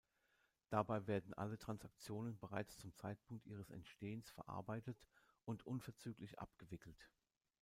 [0.71, 4.97] Dabei werden alle Transaktionen bereits zum Zeitpunkt ihres Entstehens verarbeitet
[5.45, 7.07] und unverzüglich abgewickelt.